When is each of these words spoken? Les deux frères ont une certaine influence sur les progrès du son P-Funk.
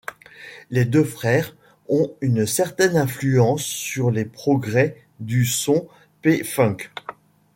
Les 0.71 0.83
deux 0.85 1.03
frères 1.03 1.55
ont 1.87 2.15
une 2.21 2.47
certaine 2.47 2.97
influence 2.97 3.61
sur 3.61 4.09
les 4.09 4.25
progrès 4.25 4.97
du 5.19 5.45
son 5.45 5.87
P-Funk. 6.23 6.77